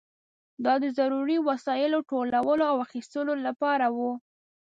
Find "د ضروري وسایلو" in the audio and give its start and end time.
0.83-1.99